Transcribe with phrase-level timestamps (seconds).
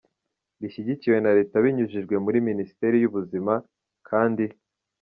[0.61, 3.53] rishyigikiwe na Leta binyujijwe muri Minisiteri y’Ubuzima,
[4.09, 4.45] kandi.